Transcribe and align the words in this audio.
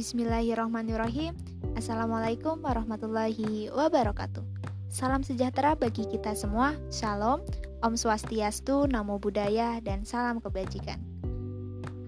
Bismillahirrahmanirrahim. 0.00 1.36
Assalamualaikum 1.76 2.64
warahmatullahi 2.64 3.68
wabarakatuh. 3.68 4.40
Salam 4.88 5.20
sejahtera 5.20 5.76
bagi 5.76 6.08
kita 6.08 6.32
semua. 6.32 6.72
Shalom, 6.88 7.44
Om 7.84 8.00
Swastiastu, 8.00 8.88
Namo 8.88 9.20
Buddhaya, 9.20 9.76
dan 9.84 10.08
salam 10.08 10.40
kebajikan. 10.40 11.04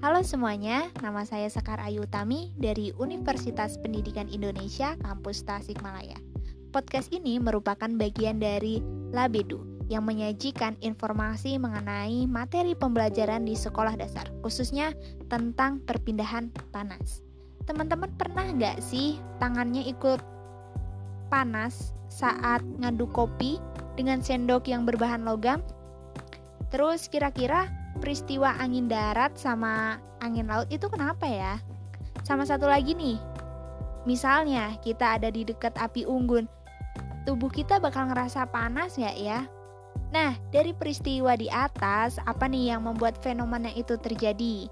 Halo 0.00 0.24
semuanya, 0.24 0.88
nama 1.04 1.28
saya 1.28 1.52
Sekar 1.52 1.84
Ayu 1.84 2.08
Utami 2.08 2.56
dari 2.56 2.96
Universitas 2.96 3.76
Pendidikan 3.76 4.24
Indonesia, 4.32 4.96
Kampus 5.04 5.44
Tasikmalaya. 5.44 6.16
Podcast 6.72 7.12
ini 7.12 7.36
merupakan 7.36 7.92
bagian 7.92 8.40
dari 8.40 8.80
Labedu 9.12 9.84
yang 9.92 10.08
menyajikan 10.08 10.80
informasi 10.80 11.60
mengenai 11.60 12.24
materi 12.24 12.72
pembelajaran 12.72 13.44
di 13.44 13.52
sekolah 13.52 14.00
dasar, 14.00 14.32
khususnya 14.40 14.96
tentang 15.28 15.84
perpindahan 15.84 16.48
panas. 16.72 17.20
Teman-teman 17.62 18.10
pernah 18.18 18.46
nggak 18.50 18.82
sih 18.82 19.22
tangannya 19.38 19.86
ikut 19.86 20.18
panas 21.30 21.94
saat 22.10 22.60
ngaduk 22.82 23.14
kopi 23.14 23.62
dengan 23.94 24.18
sendok 24.18 24.66
yang 24.66 24.82
berbahan 24.82 25.22
logam? 25.22 25.62
Terus 26.74 27.06
kira-kira 27.06 27.70
peristiwa 28.02 28.56
angin 28.58 28.90
darat 28.90 29.38
sama 29.38 30.02
angin 30.18 30.50
laut 30.50 30.66
itu 30.74 30.90
kenapa 30.90 31.28
ya? 31.28 31.54
Sama 32.26 32.42
satu 32.42 32.66
lagi 32.66 32.98
nih, 32.98 33.18
misalnya 34.08 34.74
kita 34.82 35.18
ada 35.20 35.30
di 35.30 35.46
dekat 35.46 35.74
api 35.78 36.02
unggun, 36.06 36.46
tubuh 37.28 37.50
kita 37.50 37.78
bakal 37.78 38.10
ngerasa 38.10 38.48
panas 38.50 38.98
nggak 38.98 39.18
ya? 39.18 39.46
Nah, 40.12 40.36
dari 40.52 40.76
peristiwa 40.76 41.36
di 41.36 41.48
atas, 41.48 42.20
apa 42.28 42.44
nih 42.44 42.76
yang 42.76 42.84
membuat 42.84 43.16
fenomena 43.20 43.72
itu 43.72 43.96
terjadi? 43.96 44.68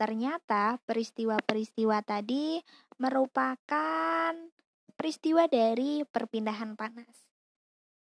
Ternyata 0.00 0.80
peristiwa-peristiwa 0.88 2.00
tadi 2.00 2.56
merupakan 2.96 4.32
peristiwa 4.96 5.44
dari 5.44 6.08
perpindahan 6.08 6.72
panas. 6.72 7.28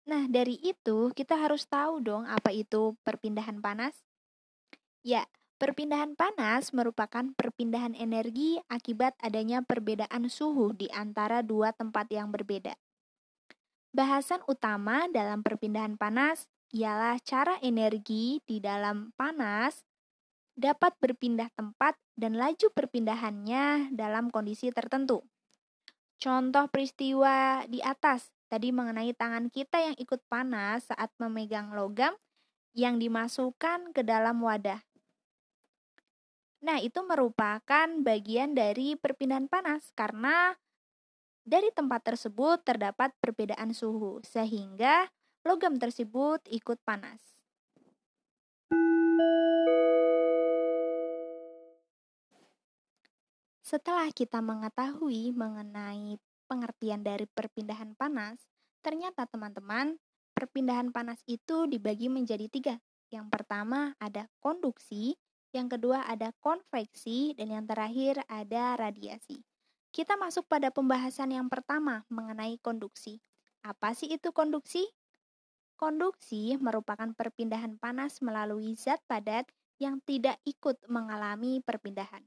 Nah, 0.05 0.29
dari 0.29 0.61
itu 0.61 1.09
kita 1.17 1.41
harus 1.41 1.65
tahu 1.65 2.05
dong 2.05 2.29
apa 2.29 2.53
itu 2.53 2.93
perpindahan 3.01 3.65
panas. 3.65 4.05
Ya, 5.01 5.25
perpindahan 5.57 6.13
panas 6.13 6.77
merupakan 6.77 7.33
perpindahan 7.33 7.97
energi 7.97 8.61
akibat 8.69 9.17
adanya 9.25 9.65
perbedaan 9.65 10.29
suhu 10.29 10.77
di 10.77 10.93
antara 10.93 11.41
dua 11.41 11.73
tempat 11.73 12.13
yang 12.13 12.29
berbeda. 12.29 12.77
Bahasan 13.97 14.45
utama 14.45 15.09
dalam 15.09 15.41
perpindahan 15.41 15.97
panas 15.97 16.49
ialah 16.69 17.17
cara 17.25 17.57
energi 17.65 18.45
di 18.45 18.61
dalam 18.61 19.17
panas 19.17 19.89
dapat 20.59 20.91
berpindah 20.99 21.55
tempat 21.55 21.95
dan 22.19 22.35
laju 22.35 22.67
perpindahannya 22.75 23.95
dalam 23.95 24.35
kondisi 24.35 24.75
tertentu. 24.75 25.23
Contoh 26.19 26.67
peristiwa 26.67 27.63
di 27.71 27.79
atas 27.79 28.35
tadi 28.51 28.75
mengenai 28.75 29.15
tangan 29.15 29.47
kita 29.55 29.79
yang 29.79 29.97
ikut 30.03 30.19
panas 30.27 30.91
saat 30.91 31.15
memegang 31.23 31.71
logam 31.79 32.11
yang 32.75 32.99
dimasukkan 32.99 33.95
ke 33.95 34.03
dalam 34.03 34.43
wadah. 34.43 34.83
Nah, 36.59 36.83
itu 36.83 37.07
merupakan 37.07 37.87
bagian 38.03 38.59
dari 38.59 38.99
perpindahan 38.99 39.47
panas 39.47 39.95
karena 39.95 40.59
dari 41.47 41.71
tempat 41.71 42.03
tersebut 42.03 42.67
terdapat 42.67 43.15
perbedaan 43.23 43.71
suhu 43.71 44.19
sehingga 44.27 45.07
logam 45.47 45.79
tersebut 45.79 46.43
ikut 46.51 46.83
panas. 46.83 47.23
Setelah 53.69 54.09
kita 54.17 54.41
mengetahui 54.41 55.37
mengenai 55.37 56.17
pengertian 56.49 57.05
dari 57.05 57.29
perpindahan 57.29 57.93
panas, 58.01 58.41
ternyata 58.81 59.29
teman-teman, 59.29 60.01
perpindahan 60.33 60.89
panas 60.89 61.21
itu 61.29 61.69
dibagi 61.69 62.09
menjadi 62.09 62.49
tiga. 62.49 62.81
Yang 63.13 63.29
pertama 63.29 63.93
ada 64.01 64.25
konduksi, 64.41 65.21
yang 65.53 65.69
kedua 65.69 66.01
ada 66.09 66.33
konveksi, 66.41 67.37
dan 67.37 67.53
yang 67.53 67.69
terakhir 67.69 68.25
ada 68.25 68.73
radiasi. 68.81 69.45
Kita 69.93 70.17
masuk 70.17 70.49
pada 70.49 70.73
pembahasan 70.73 71.37
yang 71.37 71.53
pertama 71.53 72.09
mengenai 72.09 72.57
konduksi. 72.65 73.21
Apa 73.61 73.93
sih 73.93 74.09
itu 74.09 74.33
konduksi? 74.33 74.89
Konduksi 75.77 76.57
merupakan 76.57 77.13
perpindahan 77.13 77.77
panas 77.77 78.25
melalui 78.25 78.81
zat 78.81 79.05
padat 79.05 79.45
yang 79.77 80.01
tidak 80.09 80.41
ikut 80.49 80.81
mengalami 80.89 81.61
perpindahan. 81.61 82.25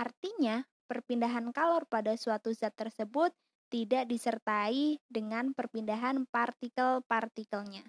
Artinya, 0.00 0.64
perpindahan 0.88 1.52
kalor 1.52 1.84
pada 1.84 2.16
suatu 2.16 2.48
zat 2.56 2.72
tersebut 2.72 3.30
tidak 3.68 4.08
disertai 4.08 4.96
dengan 5.06 5.52
perpindahan 5.52 6.24
partikel-partikelnya. 6.32 7.84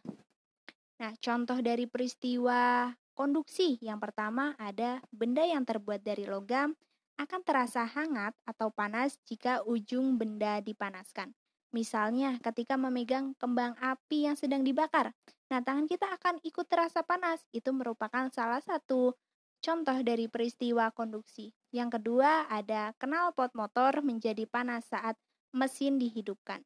Nah, 1.00 1.16
contoh 1.24 1.64
dari 1.64 1.88
peristiwa 1.88 2.92
konduksi 3.16 3.80
yang 3.80 4.04
pertama 4.04 4.52
ada 4.60 5.00
benda 5.16 5.48
yang 5.48 5.64
terbuat 5.64 6.04
dari 6.04 6.28
logam 6.28 6.76
akan 7.20 7.42
terasa 7.44 7.88
hangat 7.88 8.36
atau 8.44 8.72
panas 8.72 9.16
jika 9.24 9.64
ujung 9.64 10.20
benda 10.20 10.60
dipanaskan. 10.60 11.32
Misalnya 11.72 12.40
ketika 12.44 12.76
memegang 12.76 13.36
kembang 13.40 13.76
api 13.80 14.28
yang 14.28 14.36
sedang 14.36 14.66
dibakar. 14.66 15.14
Nah, 15.54 15.62
tangan 15.62 15.86
kita 15.86 16.10
akan 16.18 16.42
ikut 16.42 16.66
terasa 16.66 17.06
panas. 17.06 17.46
Itu 17.54 17.76
merupakan 17.76 18.28
salah 18.34 18.64
satu 18.64 19.14
contoh 19.60 19.98
dari 20.02 20.26
peristiwa 20.32 20.92
konduksi. 20.92 21.54
Yang 21.70 22.02
kedua 22.02 22.50
ada 22.50 22.96
knalpot 22.98 23.54
motor 23.54 24.02
menjadi 24.02 24.50
panas 24.50 24.90
saat 24.90 25.16
mesin 25.54 26.02
dihidupkan. 26.02 26.64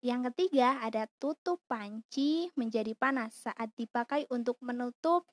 Yang 0.00 0.32
ketiga, 0.32 0.80
ada 0.80 1.04
tutup 1.20 1.60
panci 1.68 2.48
menjadi 2.56 2.96
panas 2.96 3.44
saat 3.44 3.68
dipakai 3.76 4.24
untuk 4.32 4.56
menutup 4.64 5.28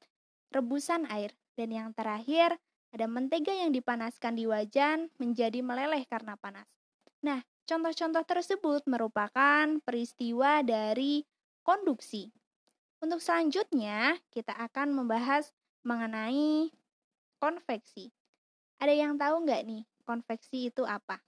rebusan 0.52 1.08
air. 1.08 1.32
Dan 1.56 1.72
yang 1.72 1.90
terakhir, 1.96 2.60
ada 2.92 3.08
mentega 3.08 3.56
yang 3.56 3.72
dipanaskan 3.72 4.36
di 4.36 4.44
wajan 4.44 5.08
menjadi 5.24 5.64
meleleh 5.64 6.04
karena 6.12 6.36
panas. 6.36 6.68
Nah, 7.24 7.40
contoh-contoh 7.64 8.24
tersebut 8.28 8.84
merupakan 8.92 9.80
peristiwa 9.88 10.60
dari 10.68 11.24
konduksi. 11.64 12.28
Untuk 13.00 13.24
selanjutnya, 13.24 14.20
kita 14.36 14.52
akan 14.52 14.92
membahas 14.92 15.56
mengenai 15.88 16.68
konveksi. 17.40 18.12
Ada 18.84 18.92
yang 18.92 19.16
tahu 19.16 19.48
nggak 19.48 19.64
nih, 19.64 19.84
konveksi 20.04 20.68
itu 20.68 20.84
apa? 20.84 21.24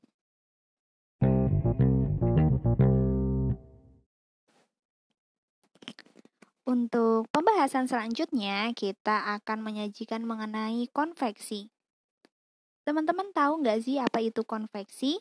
Untuk 6.67 7.25
pembahasan 7.33 7.89
selanjutnya, 7.89 8.69
kita 8.77 9.41
akan 9.41 9.63
menyajikan 9.63 10.21
mengenai 10.21 10.85
konveksi. 10.93 11.71
Teman-teman 12.85 13.33
tahu 13.33 13.65
nggak 13.65 13.79
sih 13.81 13.97
apa 13.97 14.21
itu 14.21 14.45
konveksi? 14.45 15.17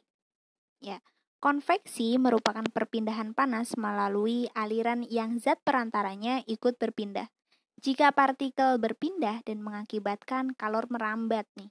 Ya, 0.84 1.00
konveksi 1.41 2.21
merupakan 2.21 2.66
perpindahan 2.69 3.32
panas 3.32 3.72
melalui 3.81 4.53
aliran 4.53 5.06
yang 5.09 5.41
zat 5.41 5.62
perantaranya 5.65 6.44
ikut 6.44 6.77
berpindah. 6.77 7.33
Jika 7.78 8.10
partikel 8.10 8.75
berpindah 8.83 9.47
dan 9.47 9.63
mengakibatkan 9.63 10.51
kalor 10.59 10.91
merambat 10.91 11.47
nih, 11.54 11.71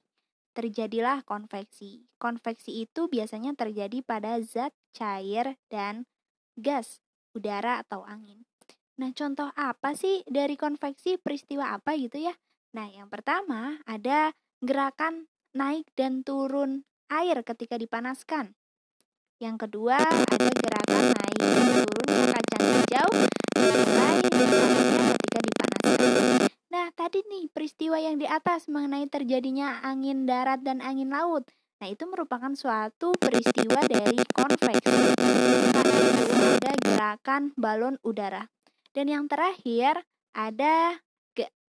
terjadilah 0.55 1.27
konveksi. 1.27 2.07
Konveksi 2.15 2.87
itu 2.87 3.11
biasanya 3.11 3.51
terjadi 3.59 3.99
pada 4.07 4.39
zat 4.39 4.71
cair 4.95 5.59
dan 5.67 6.07
gas, 6.55 7.03
udara 7.35 7.83
atau 7.83 8.07
angin. 8.07 8.47
Nah, 8.97 9.11
contoh 9.11 9.51
apa 9.53 9.99
sih 9.99 10.23
dari 10.25 10.55
konveksi 10.55 11.19
peristiwa 11.19 11.75
apa 11.75 11.99
gitu 11.99 12.23
ya? 12.23 12.33
Nah, 12.71 12.87
yang 12.87 13.11
pertama 13.11 13.83
ada 13.83 14.31
gerakan 14.63 15.27
naik 15.51 15.91
dan 15.99 16.23
turun 16.23 16.87
air 17.11 17.43
ketika 17.43 17.75
dipanaskan. 17.75 18.55
Yang 19.43 19.67
kedua 19.67 19.99
ada 19.99 20.49
gerakan 20.55 21.03
naik 21.19 21.41
dan 21.43 21.67
turunnya 21.83 22.23
kacang 22.31 22.63
hijau 22.63 23.07
ketika 23.59 24.07
dipanaskan. 24.23 25.16
Nah, 26.67 26.87
tadi 26.93 27.23
nih 27.25 27.47
peristiwa 27.49 27.97
yang 27.97 28.19
di 28.19 28.27
atas 28.27 28.67
mengenai 28.67 29.07
terjadinya 29.07 29.79
angin 29.81 30.27
darat 30.27 30.61
dan 30.61 30.83
angin 30.83 31.09
laut. 31.09 31.47
Nah, 31.77 31.87
itu 31.87 32.03
merupakan 32.09 32.51
suatu 32.57 33.13
peristiwa 33.15 33.81
dari 33.85 34.17
konveksi. 34.33 35.13
Karena 35.77 36.49
ada 36.57 36.73
gerakan 36.81 37.53
balon 37.55 37.95
udara. 38.01 38.49
Dan 38.91 39.13
yang 39.13 39.29
terakhir 39.29 40.03
ada 40.33 41.01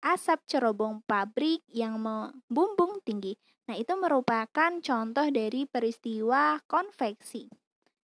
asap 0.02 0.38
cerobong 0.46 1.02
pabrik 1.04 1.62
yang 1.70 1.98
membumbung 1.98 3.02
tinggi. 3.02 3.34
Nah, 3.68 3.76
itu 3.76 3.92
merupakan 3.98 4.72
contoh 4.80 5.26
dari 5.28 5.68
peristiwa 5.68 6.56
konveksi. 6.64 7.50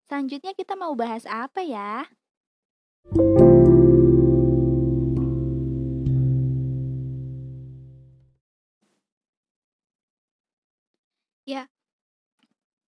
Selanjutnya 0.09 0.53
kita 0.57 0.75
mau 0.75 0.93
bahas 0.99 1.25
apa? 1.31 1.63
Ya, 1.63 2.09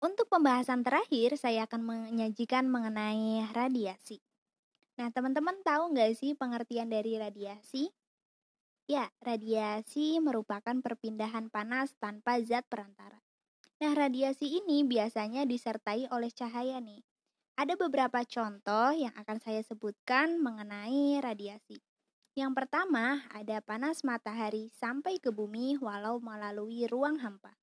untuk 0.05 0.27
pembahasan 0.33 0.81
terakhir 0.87 1.29
saya 1.43 1.61
akan 1.67 1.81
menyajikan 1.89 2.65
mengenai 2.69 3.49
radiasi. 3.59 4.17
Nah, 4.99 5.09
teman-teman 5.15 5.57
tahu 5.69 5.83
nggak 5.93 6.11
sih 6.19 6.31
pengertian 6.41 6.89
dari 6.95 7.13
radiasi? 7.23 7.83
Ya, 8.93 9.05
radiasi 9.29 10.21
merupakan 10.27 10.77
perpindahan 10.85 11.49
panas 11.55 11.89
tanpa 12.03 12.37
zat 12.49 12.65
perantara. 12.69 13.19
Nah, 13.81 13.93
radiasi 14.01 14.47
ini 14.61 14.85
biasanya 14.93 15.43
disertai 15.49 16.07
oleh 16.15 16.31
cahaya 16.39 16.77
nih. 16.89 17.01
Ada 17.61 17.73
beberapa 17.79 18.21
contoh 18.35 18.89
yang 18.93 19.13
akan 19.17 19.37
saya 19.41 19.61
sebutkan 19.65 20.37
mengenai 20.45 21.19
radiasi. 21.23 21.79
Yang 22.39 22.51
pertama, 22.63 23.25
ada 23.33 23.57
panas 23.63 24.03
matahari 24.05 24.69
sampai 24.75 25.17
ke 25.23 25.31
bumi 25.33 25.79
walau 25.81 26.17
melalui 26.21 26.85
ruang 26.89 27.17
hampa. 27.23 27.55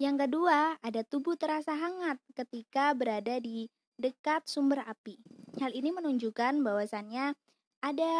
Yang 0.00 0.26
kedua, 0.26 0.76
ada 0.80 1.02
tubuh 1.04 1.36
terasa 1.36 1.76
hangat 1.76 2.18
ketika 2.32 2.92
berada 2.96 3.38
di 3.40 3.68
dekat 4.00 4.48
sumber 4.48 4.82
api. 4.84 5.20
Hal 5.60 5.72
ini 5.76 5.92
menunjukkan 5.92 6.64
bahwasannya 6.64 7.36
ada 7.84 8.14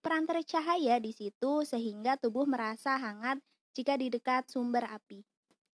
perantara 0.00 0.40
cahaya 0.46 0.96
di 1.02 1.12
situ 1.12 1.66
sehingga 1.66 2.16
tubuh 2.16 2.46
merasa 2.46 2.96
hangat 2.96 3.42
jika 3.74 3.98
di 3.98 4.08
dekat 4.08 4.48
sumber 4.48 4.86
api. 4.88 5.22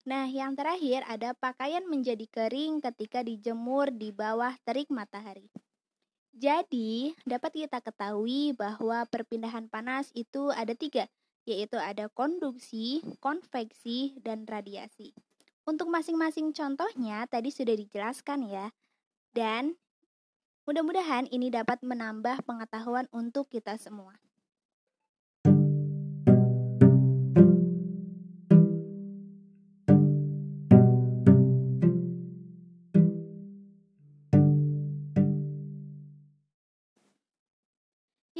Nah, 0.04 0.28
yang 0.28 0.52
terakhir 0.52 1.00
ada 1.08 1.32
pakaian 1.32 1.84
menjadi 1.88 2.28
kering 2.28 2.84
ketika 2.84 3.24
dijemur 3.24 3.88
di 3.88 4.12
bawah 4.12 4.52
terik 4.68 4.92
matahari. 4.92 5.48
Jadi, 6.34 7.14
dapat 7.24 7.64
kita 7.64 7.78
ketahui 7.80 8.52
bahwa 8.58 9.06
perpindahan 9.08 9.70
panas 9.70 10.10
itu 10.12 10.50
ada 10.50 10.74
tiga, 10.74 11.06
yaitu 11.44 11.76
ada 11.76 12.08
konduksi, 12.12 13.04
konveksi, 13.20 14.16
dan 14.24 14.48
radiasi. 14.48 15.12
Untuk 15.64 15.88
masing-masing 15.88 16.52
contohnya 16.52 17.24
tadi 17.28 17.52
sudah 17.52 17.76
dijelaskan 17.76 18.48
ya. 18.48 18.68
Dan 19.34 19.76
Mudah-mudahan 20.64 21.28
ini 21.28 21.52
dapat 21.52 21.84
menambah 21.84 22.48
pengetahuan 22.48 23.04
untuk 23.12 23.52
kita 23.52 23.76
semua. 23.76 24.16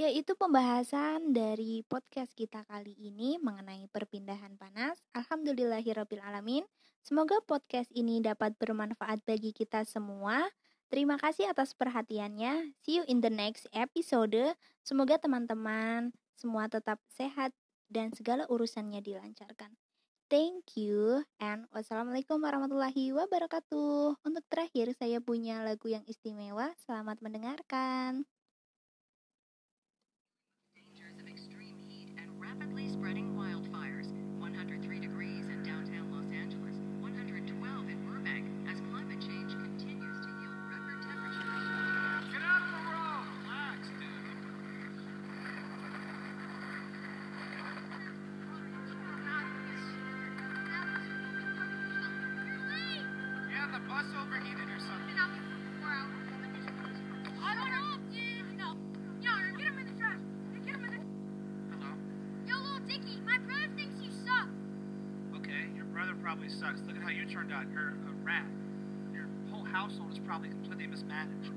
Yaitu 0.04 0.36
pembahasan 0.36 1.32
dari 1.32 1.80
podcast 1.88 2.36
kita 2.36 2.60
kali 2.68 2.92
ini 2.92 3.40
mengenai 3.40 3.88
perpindahan 3.88 4.52
panas. 4.60 5.00
Alhamdulillahirrabbilalamin. 5.16 6.60
Semoga 7.00 7.40
podcast 7.40 7.88
ini 7.88 8.20
dapat 8.20 8.52
bermanfaat 8.60 9.24
bagi 9.24 9.56
kita 9.56 9.88
semua. 9.88 10.44
Terima 10.92 11.16
kasih 11.16 11.48
atas 11.48 11.72
perhatiannya. 11.72 12.76
See 12.84 13.00
you 13.00 13.08
in 13.08 13.24
the 13.24 13.32
next 13.32 13.64
episode. 13.72 14.36
Semoga 14.84 15.16
teman-teman 15.16 16.12
semua 16.36 16.68
tetap 16.68 17.00
sehat 17.08 17.56
dan 17.88 18.12
segala 18.12 18.44
urusannya 18.52 19.00
dilancarkan. 19.00 19.72
Thank 20.28 20.76
you 20.76 21.24
and 21.40 21.64
wassalamualaikum 21.72 22.44
warahmatullahi 22.44 23.16
wabarakatuh. 23.16 24.20
Untuk 24.20 24.44
terakhir 24.52 24.92
saya 25.00 25.24
punya 25.24 25.64
lagu 25.64 25.88
yang 25.88 26.04
istimewa. 26.04 26.76
Selamat 26.84 27.24
mendengarkan. 27.24 28.28
Bus 53.94 54.10
overheated 54.18 54.66
or 54.66 54.80
something. 54.82 55.14
I 57.46 57.54
don't 57.54 57.70
know, 57.70 57.94
dude. 58.10 58.58
No. 58.58 58.74
Yo, 59.22 59.30
get 59.56 59.70
him 59.70 59.78
in 59.78 59.86
the 59.86 59.94
trash. 59.94 60.18
Get 60.66 60.74
him 60.74 60.84
in 60.84 60.90
the. 60.90 60.98
Hello? 61.70 61.94
Yo, 62.42 62.58
little 62.58 62.82
Dicky, 62.88 63.22
my 63.22 63.38
brother 63.38 63.70
thinks 63.76 63.94
you 64.02 64.10
suck. 64.26 64.48
Okay, 65.38 65.70
your 65.76 65.84
brother 65.94 66.18
probably 66.20 66.48
sucks. 66.48 66.80
Look 66.88 66.96
at 66.96 67.02
how 67.04 67.10
you 67.10 67.24
turned 67.30 67.52
out. 67.52 67.70
You're 67.70 67.94
a 68.10 68.14
rat. 68.26 68.42
Your 69.12 69.28
whole 69.52 69.64
household 69.64 70.10
is 70.10 70.18
probably 70.18 70.48
completely 70.48 70.88
mismanaged. 70.88 71.54